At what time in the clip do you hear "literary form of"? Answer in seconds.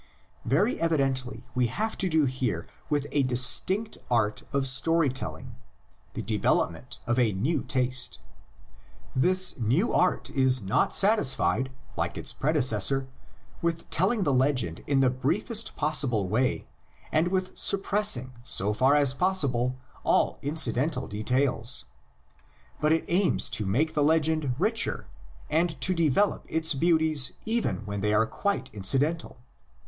4.09-4.63